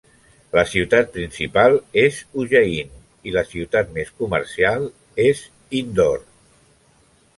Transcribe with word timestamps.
La 0.59 0.61
ciutat 0.69 1.11
principal 1.17 1.77
és 2.03 2.17
Ujjain 2.43 2.89
i 3.31 3.35
la 3.35 3.43
ciutat 3.51 3.93
més 3.99 4.11
comercial 4.23 4.89
és 5.29 5.45
Indore. 5.83 6.27